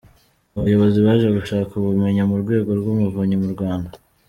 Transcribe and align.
Abayobozi 0.57 0.97
baje 1.05 1.27
gushaka 1.37 1.71
ubumenyi 1.79 2.21
mu 2.31 2.35
rwego 2.41 2.69
rw’Umuvunyi 2.79 3.35
mu 3.41 3.47
Rwanda 3.53 3.95